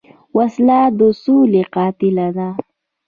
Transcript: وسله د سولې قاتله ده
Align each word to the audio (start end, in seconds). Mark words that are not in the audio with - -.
وسله 0.37 0.79
د 0.97 0.99
سولې 1.23 1.61
قاتله 1.73 2.27
ده 2.37 2.49